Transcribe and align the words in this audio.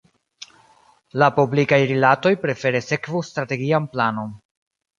La 1.23 1.27
publikaj 1.35 1.79
rilatoj 1.93 2.33
prefere 2.47 2.83
sekvu 2.89 3.25
strategian 3.31 3.89
planon. 3.95 4.37